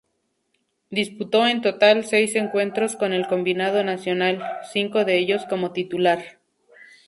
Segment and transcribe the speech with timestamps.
[0.89, 4.43] Disputó en total seis encuentros con el combinado nacional,
[4.73, 6.39] cinco de ellos como titular.